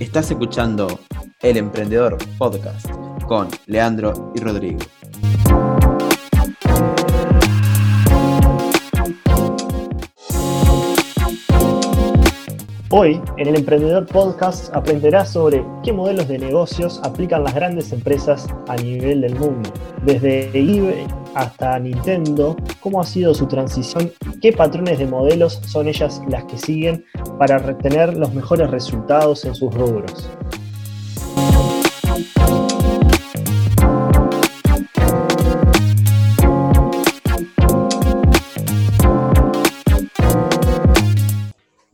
[0.00, 0.98] Estás escuchando
[1.42, 2.88] El Emprendedor Podcast
[3.28, 4.78] con Leandro y Rodrigo.
[12.92, 18.48] Hoy, en el Emprendedor Podcast, aprenderás sobre qué modelos de negocios aplican las grandes empresas
[18.66, 19.70] a nivel del mundo,
[20.04, 21.06] desde eBay
[21.36, 24.10] hasta Nintendo, cómo ha sido su transición
[24.42, 27.04] qué patrones de modelos son ellas las que siguen
[27.38, 30.28] para retener los mejores resultados en sus rubros.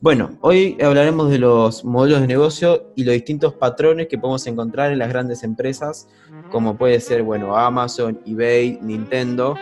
[0.07, 4.93] Bueno, hoy hablaremos de los modelos de negocio y los distintos patrones que podemos encontrar
[4.93, 6.07] en las grandes empresas,
[6.49, 9.57] como puede ser, bueno, Amazon, eBay, Nintendo,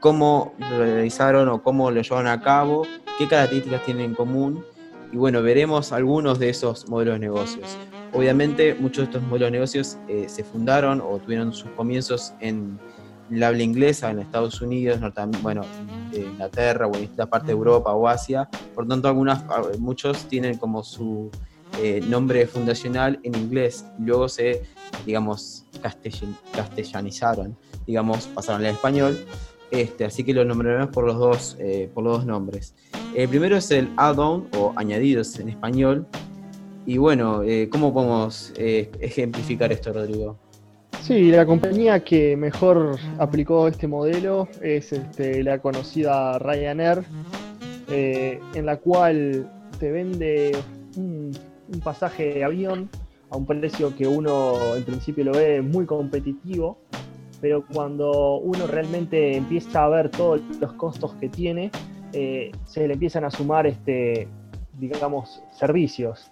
[0.00, 2.86] cómo lo realizaron o cómo lo llevaron a cabo,
[3.18, 4.64] qué características tienen en común,
[5.12, 7.76] y bueno, veremos algunos de esos modelos de negocios.
[8.14, 12.78] Obviamente, muchos de estos modelos de negocios eh, se fundaron o tuvieron sus comienzos en
[13.30, 15.00] la habla inglesa en Estados Unidos,
[15.42, 15.62] bueno,
[16.12, 18.48] Inglaterra o en esta parte de Europa o Asia.
[18.74, 19.44] Por tanto, algunas,
[19.78, 21.30] muchos tienen como su
[21.82, 23.84] eh, nombre fundacional en inglés.
[23.98, 24.62] Luego se,
[25.06, 25.64] digamos,
[26.52, 27.56] castellanizaron,
[27.86, 29.18] digamos, pasaron al español.
[29.70, 32.74] Este, así que lo nombraremos por los dos, eh, por los dos nombres.
[33.14, 36.06] El primero es el add-on o añadidos en español.
[36.86, 40.38] Y bueno, eh, ¿cómo podemos ejemplificar esto, Rodrigo?
[41.02, 47.02] Sí, la compañía que mejor aplicó este modelo es este, la conocida Ryanair,
[47.88, 50.56] eh, en la cual te vende
[50.96, 51.36] un,
[51.82, 52.90] pasaje de avión
[53.30, 56.78] a un precio que uno en principio lo ve muy competitivo,
[57.40, 61.70] pero cuando uno realmente empieza a ver todos los costos que tiene,
[62.12, 64.28] eh, se le empiezan a sumar, este,
[64.78, 66.30] digamos, servicios.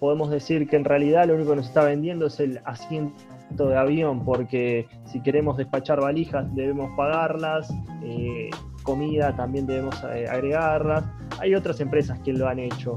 [0.00, 3.76] Podemos decir que en realidad lo único que nos está vendiendo es el asiento de
[3.76, 7.70] avión, porque si queremos despachar valijas debemos pagarlas,
[8.02, 8.48] eh,
[8.82, 11.04] comida también debemos eh, agregarlas.
[11.38, 12.96] Hay otras empresas que lo han hecho.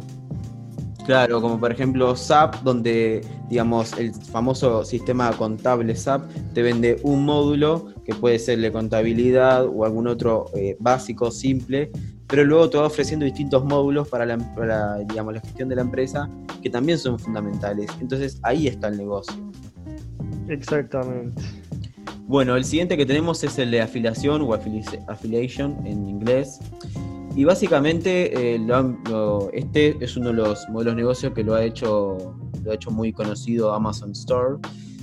[1.05, 7.25] Claro, como por ejemplo SAP, donde digamos el famoso sistema contable SAP te vende un
[7.25, 11.91] módulo que puede ser de contabilidad o algún otro eh, básico, simple,
[12.33, 16.27] pero luego te va ofreciendo distintos módulos para la, digamos, la gestión de la empresa
[16.63, 17.91] que también son fundamentales.
[18.01, 19.35] Entonces ahí está el negocio.
[20.49, 21.39] Exactamente.
[22.25, 26.59] Bueno, el siguiente que tenemos es el de afiliación o affiliation en inglés.
[27.35, 28.67] Y básicamente eh,
[29.53, 32.89] este es uno de los modelos de negocio que lo ha hecho, lo ha hecho
[32.89, 34.57] muy conocido Amazon Store.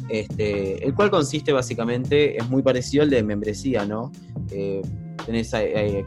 [0.08, 4.10] Este, el cual consiste básicamente, es muy parecido al de membresía, ¿no?
[4.50, 4.82] Eh,
[5.26, 5.52] tenés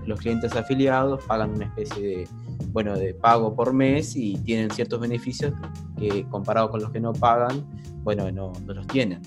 [0.06, 2.28] los clientes afiliados, pagan una especie de,
[2.72, 5.54] bueno, de pago por mes y tienen ciertos beneficios
[5.98, 7.64] que comparado con los que no pagan,
[8.04, 9.22] bueno, no, los tienen.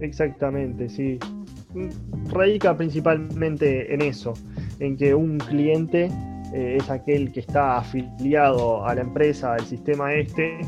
[0.00, 1.18] Exactamente, sí.
[2.30, 4.34] Radica principalmente en eso,
[4.78, 6.10] en que un cliente
[6.54, 10.58] eh, es aquel que está afiliado a la empresa, al sistema este,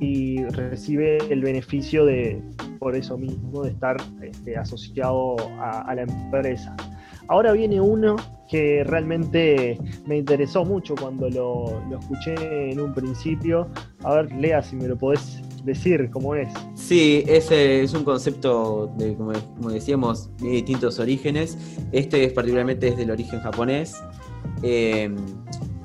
[0.00, 2.42] y recibe el beneficio de,
[2.78, 6.76] por eso mismo, de estar este, asociado a, la empresa.
[7.28, 8.16] Ahora viene uno
[8.48, 13.68] que realmente me interesó mucho cuando lo, escuché en un principio.
[14.02, 16.48] A ver, Lea, si me lo podés decir cómo es.
[16.74, 19.32] Sí, ese es un concepto, de, como,
[19.70, 21.58] decíamos, de distintos orígenes.
[21.92, 24.02] Este es particularmente es del origen japonés.
[24.62, 25.14] Eh,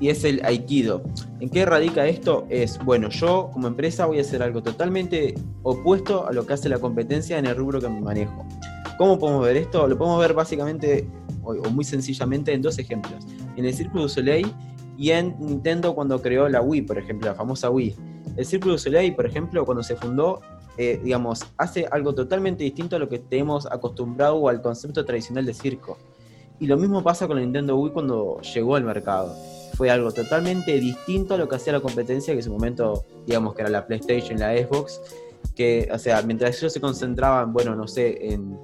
[0.00, 1.02] y es el Aikido.
[1.40, 2.46] ¿En qué radica esto?
[2.48, 6.68] Es, bueno, yo como empresa voy a hacer algo totalmente opuesto a lo que hace
[6.68, 8.46] la competencia en el rubro que me manejo.
[8.98, 9.86] ¿Cómo podemos ver esto?
[9.86, 11.06] Lo podemos ver básicamente
[11.44, 13.26] o, muy sencillamente en dos ejemplos.
[13.56, 14.52] En el Círculo du Soleil
[14.96, 17.94] y en Nintendo cuando creó la Wii, por ejemplo, la famosa Wii.
[18.36, 20.40] El Círculo du Soleil, por ejemplo, cuando se fundó,
[20.76, 25.46] eh, digamos, hace algo totalmente distinto a lo que tenemos acostumbrado o al concepto tradicional
[25.46, 25.98] de circo.
[26.60, 29.34] Y lo mismo pasa con el Nintendo Wii cuando llegó al mercado.
[29.74, 33.54] Fue algo totalmente distinto a lo que hacía la competencia, que en su momento, digamos,
[33.54, 35.00] que era la PlayStation, la Xbox,
[35.54, 38.58] que, o sea, mientras ellos se concentraban, bueno, no sé, en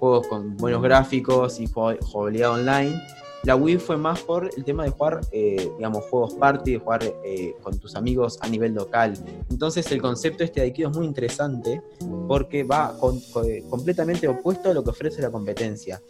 [0.00, 3.00] juegos con buenos gráficos y jugabilidad online,
[3.44, 7.00] la Wii fue más por el tema de jugar, eh, digamos, juegos party, de jugar
[7.24, 9.14] eh, con tus amigos a nivel local.
[9.50, 11.80] Entonces el concepto este de Aikido es muy interesante
[12.28, 16.02] porque va completamente opuesto a lo que ofrece la competencia.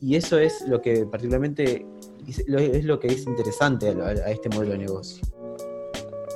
[0.00, 1.86] Y eso es lo que particularmente
[2.26, 5.22] es lo que es interesante a, este modelo de negocio.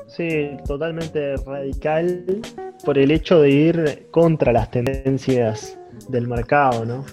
[0.09, 2.43] Sí, totalmente radical
[2.85, 5.79] por el hecho de ir contra las tendencias
[6.09, 7.05] del mercado, ¿no?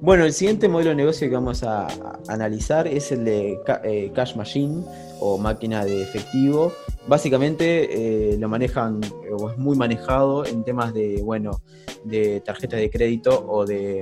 [0.00, 1.86] Bueno, el siguiente modelo de negocio que vamos a,
[2.28, 4.82] analizar es el de eh, Cash Machine
[5.20, 6.72] o máquina de efectivo.
[7.06, 9.00] Básicamente eh, lo manejan
[9.30, 11.60] o es muy manejado en temas de, bueno,
[12.04, 14.00] de tarjetas de crédito o de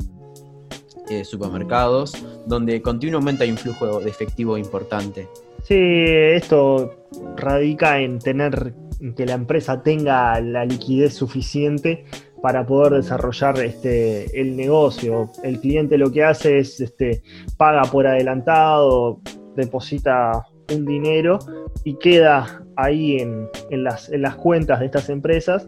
[1.09, 2.13] eh, supermercados,
[2.47, 5.29] donde continuamente hay un flujo de efectivo importante.
[5.65, 6.95] Sí, esto
[7.37, 8.73] radica en tener
[9.17, 12.05] que la empresa tenga la liquidez suficiente
[12.43, 15.31] para poder desarrollar este, el negocio.
[15.43, 17.23] El cliente lo que hace es este,
[17.57, 19.21] paga por adelantado,
[19.57, 21.39] deposita un dinero
[21.85, 25.67] y queda ahí en, las, en las cuentas de estas empresas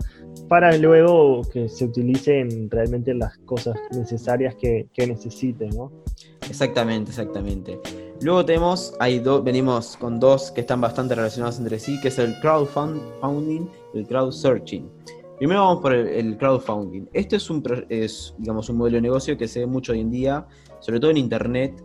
[0.49, 5.71] para luego que se utilicen realmente las cosas necesarias que, que necesiten.
[5.71, 5.93] ¿no?
[6.49, 7.79] Exactamente, exactamente.
[8.23, 12.19] Luego tenemos, hay dos, venimos con dos que están bastante relacionados entre sí, que es
[12.19, 14.91] el crowdfunding y el crowdsearching.
[15.41, 17.09] Primero vamos por el, crowdfunding.
[17.15, 20.11] Este es un, es, digamos, un modelo de negocio que se ve mucho hoy en
[20.11, 20.47] día,
[20.81, 21.83] sobre todo en Internet,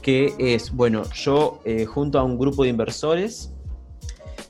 [0.00, 3.52] que es, bueno, yo eh, junto a un grupo de inversores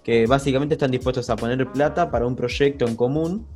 [0.02, 3.46] que básicamente están dispuestos a poner plata para un proyecto en común,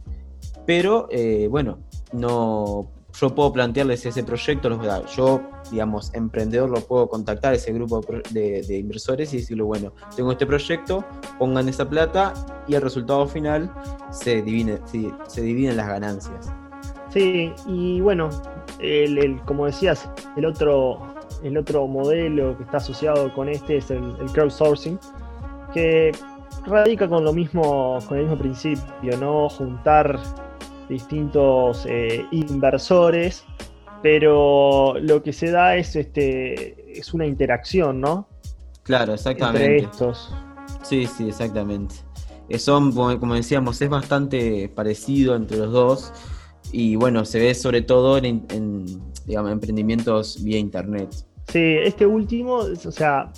[0.64, 1.81] pero eh, bueno,
[2.14, 4.70] no yo puedo plantearles ese proyecto,
[5.16, 8.00] yo, digamos, emprendedor, lo puedo contactar a ese grupo
[8.30, 11.04] de, inversores y decirle, bueno, tengo este proyecto,
[11.38, 12.32] pongan esa plata
[12.68, 13.72] y el resultado final
[14.10, 14.80] se divide,
[15.34, 16.52] dividen las ganancias.
[17.10, 18.28] Sí, y bueno,
[18.78, 24.14] el, como decías, el otro, el otro modelo que está asociado con este es el,
[24.20, 24.98] el crowdsourcing,
[25.72, 26.12] que
[26.66, 29.48] radica con lo mismo, con el mismo principio, ¿no?
[29.48, 30.20] Juntar
[30.88, 33.44] distintos eh, inversores,
[34.02, 38.29] pero lo que se da es este es una interacción, ¿no?
[38.82, 39.64] Claro, exactamente.
[39.64, 40.35] Entre estos.
[40.82, 41.96] Sí, sí, exactamente.
[42.49, 46.12] Eh, son, como decíamos, es bastante parecido entre los dos.
[46.73, 48.46] Y bueno, se ve sobre todo en,
[49.26, 51.08] digamos, emprendimientos vía internet.
[51.49, 53.32] Sí, este último, o sea,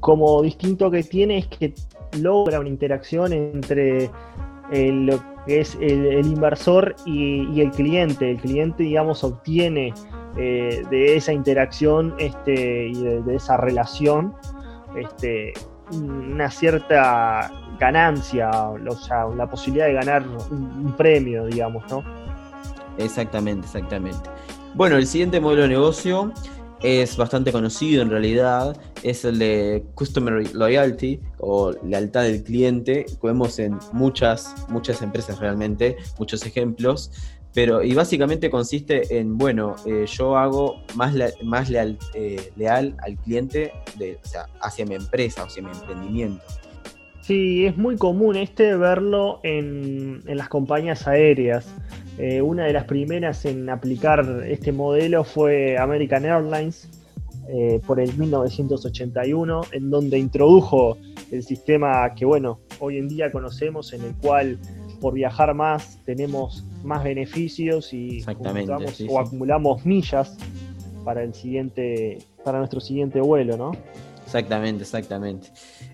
[0.00, 1.74] como distinto que tiene es que
[2.20, 4.10] logra una interacción entre
[4.70, 8.32] el, lo que es el, inversor y, el cliente.
[8.32, 9.94] El cliente, digamos, obtiene
[10.36, 14.34] eh, de esa interacción este, y de, esa relación
[14.96, 15.52] este,
[15.92, 22.02] una cierta ganancia, o sea, la posibilidad de ganar un, premio, digamos, ¿no?
[22.98, 24.28] Exactamente, exactamente.
[24.74, 26.32] Bueno, el siguiente modelo de negocio
[26.82, 33.06] es bastante conocido en realidad, es el de Customer Loyalty o lealtad del cliente.
[33.22, 37.10] Vemos en muchas, muchas empresas realmente, muchos ejemplos,
[37.54, 43.16] pero y básicamente consiste en, bueno, eh, yo hago más, más leal, eh, leal al
[43.16, 44.18] cliente de,
[44.60, 46.44] hacia mi empresa, hacia mi emprendimiento.
[47.22, 51.66] Sí, es muy común este verlo en, en las compañías aéreas.
[52.18, 56.88] Eh, una de las primeras en aplicar este modelo fue American Airlines
[57.48, 60.96] eh, por el 1981, en donde introdujo
[61.30, 64.58] el sistema que, bueno, hoy en día conocemos, en el cual
[65.00, 68.24] por viajar más tenemos más beneficios y
[69.08, 70.36] o acumulamos millas
[71.04, 73.72] para el siguiente, para nuestro siguiente vuelo, ¿no?
[74.24, 75.48] Exactamente, exactamente.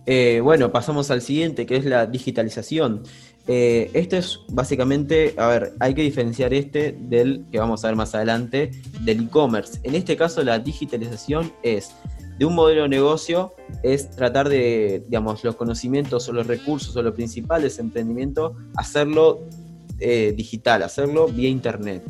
[0.07, 3.03] Eh, bueno, pasamos al siguiente, que es la digitalización.
[3.49, 7.97] Eh, este es básicamente, a ver, hay que diferenciar este del que vamos a ver
[7.97, 9.81] más adelante, del e-commerce.
[9.83, 11.93] En este caso, la digitalización es
[12.39, 17.03] de un modelo de negocio, es tratar de, digamos, los conocimientos o los recursos o
[17.03, 19.41] lo principal de ese emprendimiento, hacerlo
[19.99, 22.03] eh, digital, hacerlo vía internet.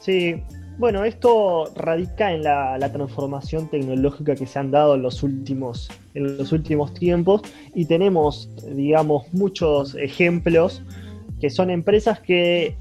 [0.00, 0.42] Sí,
[0.80, 6.38] bueno, esto radica en la, transformación tecnológica que se han dado en los últimos, en
[6.38, 7.42] los últimos tiempos
[7.74, 10.82] y tenemos, digamos, muchos ejemplos
[11.38, 12.76] que son empresas que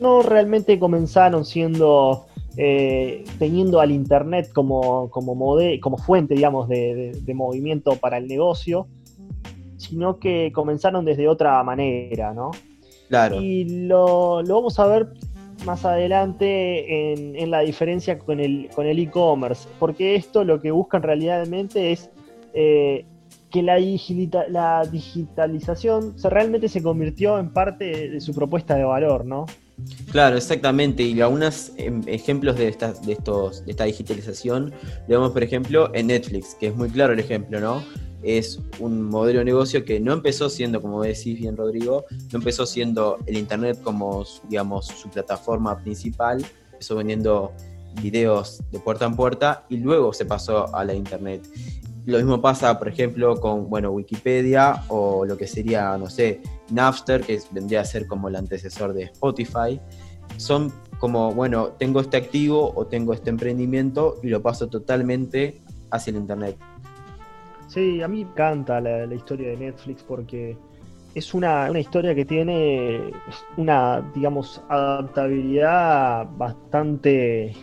[0.00, 2.26] no realmente comenzaron siendo
[2.58, 5.34] eh, teniendo al Internet como, como,
[5.80, 8.86] como fuente, digamos, de, movimiento para el negocio,
[9.78, 12.50] sino que comenzaron desde otra manera, ¿no?
[13.08, 13.40] Claro.
[13.40, 15.08] Y lo, lo vamos a ver
[15.64, 22.10] más adelante en, la diferencia con el e-commerce, porque esto lo que buscan realmente es
[22.54, 23.04] eh,
[23.50, 23.78] que la,
[24.48, 29.46] la digitalización realmente se convirtió en parte de, su propuesta de valor, ¿no?
[30.12, 31.02] Claro, exactamente.
[31.02, 34.72] Y algunos em, ejemplos de, estas, de, estos, de esta digitalización
[35.08, 37.82] lo vemos, por ejemplo, en Netflix, que es muy claro el ejemplo, ¿no?
[38.22, 42.66] Es un modelo de negocio que no empezó siendo, como decís bien Rodrigo, no empezó
[42.66, 47.52] siendo el Internet como, digamos, su plataforma principal, empezó vendiendo
[48.02, 51.46] videos de puerta en puerta y luego se pasó a la Internet.
[52.06, 57.22] Lo mismo pasa, por ejemplo, con bueno, Wikipedia o lo que sería, no sé, Napster,
[57.22, 59.80] que vendría a ser como el antecesor de Spotify.
[60.36, 65.60] Son como, bueno, tengo este activo o tengo este emprendimiento y lo paso totalmente
[65.90, 66.56] hacia el Internet.
[67.70, 70.56] Sí, a mí me encanta la, historia de Netflix porque
[71.14, 73.12] es una, historia que tiene
[73.56, 77.54] una, digamos, adaptabilidad bastante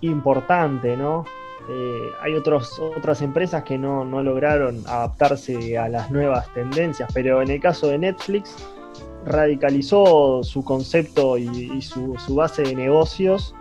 [0.00, 1.24] importante, ¿no?
[1.70, 7.50] Eh, hay otros, otras empresas que no, lograron adaptarse a las nuevas tendencias, pero en
[7.50, 8.56] el caso de Netflix
[9.24, 13.54] radicalizó su concepto y, su, base de negocios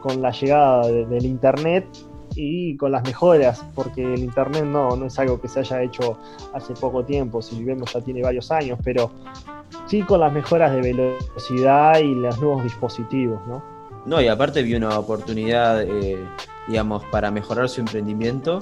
[0.00, 1.88] con la llegada del Internet
[2.40, 6.16] y con las mejoras, porque el Internet no, no es algo que se haya hecho
[6.54, 9.10] hace poco tiempo, si vemos ya tiene varios años, pero
[9.86, 13.62] sí con las mejoras de velocidad y los nuevos dispositivos, ¿no?
[14.06, 16.18] No, y aparte vi una oportunidad, eh,
[16.66, 18.60] digamos, para mejorar su emprendimiento,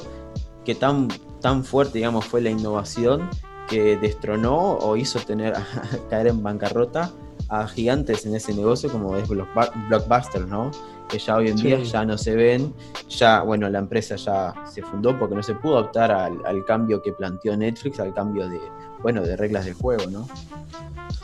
[0.64, 1.08] que tan,
[1.40, 3.30] tan fuerte, digamos, fue la innovación
[3.68, 5.54] que destronó o hizo tener
[6.10, 7.12] caer en bancarrota
[7.48, 10.70] a gigantes en ese negocio como es Blockbuster, ¿no?
[11.08, 12.74] Que ya hoy en día ya no se ven,
[13.08, 17.12] ya, bueno, la empresa ya se fundó porque no se pudo adaptar al, cambio que
[17.12, 18.60] planteó Netflix, al cambio de,
[19.02, 20.28] bueno, de reglas del juego, ¿no?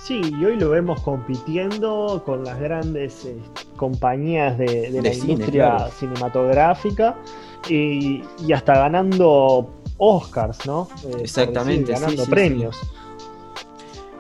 [0.03, 3.37] Sí, y hoy lo vemos compitiendo con las grandes eh,
[3.77, 7.17] compañías de, la industria cinematográfica
[7.69, 10.89] y, hasta ganando Oscars, ¿no?
[11.05, 11.93] Eh, Exactamente.
[11.93, 12.79] ganando premios.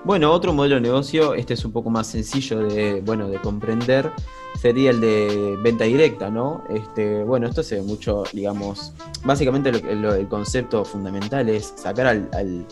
[0.04, 4.12] Bueno, otro modelo de negocio, este es un poco más sencillo de, bueno, de comprender,
[4.60, 6.62] sería el de venta directa, ¿no?
[6.68, 8.92] Este, bueno, esto se ve mucho, digamos,
[9.24, 12.66] básicamente el concepto fundamental es sacar al,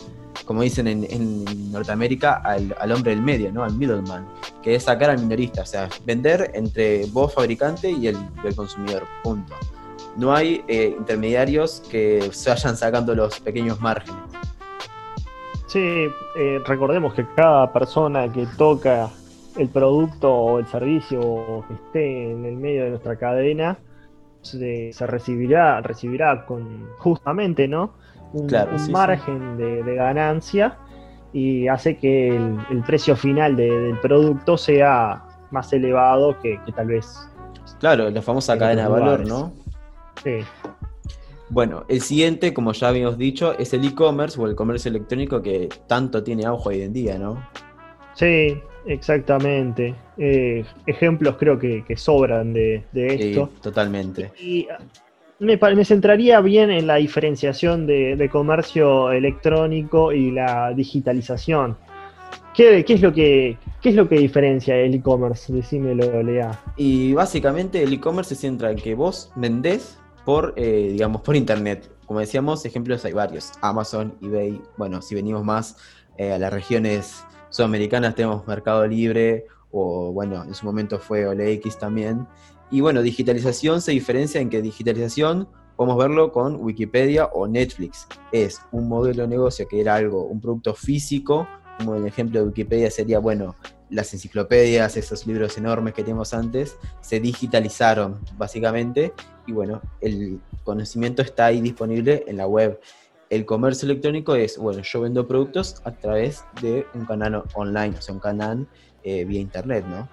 [0.45, 3.63] como dicen en, Norteamérica, al, hombre del medio, ¿no?
[3.63, 4.27] Al middleman,
[4.61, 8.17] que es sacar al minorista, o sea, vender entre vos fabricante y el,
[8.55, 9.55] consumidor, punto.
[10.17, 14.21] No hay eh, intermediarios que se vayan sacando los pequeños márgenes.
[15.73, 19.09] Sí, eh, recordemos que cada persona que toca
[19.57, 23.79] el producto o el servicio que esté en el medio de nuestra cadena
[24.43, 27.95] se, recibirá, recibirá con justamente, ¿no?
[28.33, 28.47] Un,
[28.91, 30.77] margen De, ganancia
[31.33, 37.27] y hace que el, precio final del producto sea más elevado que, tal vez.
[37.79, 39.51] Claro, la famosa cadena de valor, ¿no?
[40.23, 40.41] Sí.
[41.53, 45.69] Bueno, el siguiente, como ya habíamos dicho, es el e-commerce o el comercio electrónico que
[45.85, 47.47] tanto tiene auge hoy en día, ¿no?
[48.15, 48.57] Sí,
[48.87, 49.93] exactamente.
[50.17, 53.51] Eh, ejemplos creo que, sobran de, esto.
[53.53, 54.31] Sí, totalmente.
[54.41, 54.67] Y
[55.37, 61.77] me, me, centraría bien en la diferenciación de, comercio electrónico y la digitalización.
[62.55, 65.53] ¿Qué, es lo que, ¿Qué es lo que diferencia el e-commerce?
[65.53, 66.59] Decímelo, Lea.
[66.77, 71.91] Y básicamente el e-commerce se centra en que vos vendés por, eh, digamos, por internet.
[72.05, 73.51] Como decíamos, ejemplos hay varios.
[73.61, 75.77] Amazon, eBay, bueno, si venimos más
[76.17, 81.77] eh, a las regiones sudamericanas tenemos Mercado Libre o bueno, en su momento fue OLX
[81.77, 82.27] también.
[82.71, 88.07] Y bueno, digitalización se diferencia en que digitalización podemos verlo con Wikipedia o Netflix.
[88.31, 92.47] Es un modelo de negocio que era algo, un producto físico, como el ejemplo de
[92.47, 93.55] Wikipedia sería, bueno,
[93.93, 99.13] las enciclopedias, esos libros enormes que teníamos antes, se digitalizaron básicamente
[99.45, 102.79] y bueno, el conocimiento está ahí disponible en la web.
[103.29, 108.01] El comercio electrónico es, bueno, yo vendo productos a través de un canal online, o
[108.01, 108.67] sea, un canal
[109.03, 110.09] eh, vía internet, ¿no?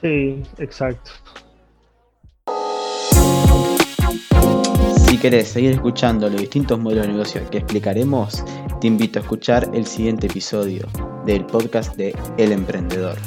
[0.00, 1.10] Sí, exacto.
[5.06, 8.44] Si querés seguir escuchando los distintos modelos de negocio que explicaremos,
[8.80, 10.86] te invito a escuchar el siguiente episodio
[11.28, 13.18] del podcast de El Emprendedor.